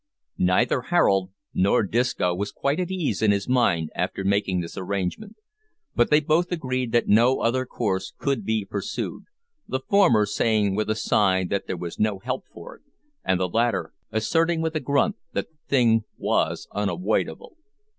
[0.39, 5.35] Neither Harold nor Disco was quite at ease in his mind after making this arrangement,
[5.95, 9.25] but they both agreed that no other course could be pursued,
[9.67, 12.81] the former saying with a sigh that there was no help for it,
[13.23, 17.55] and the latter asserting with a grunt that the thing "wos unawoidable."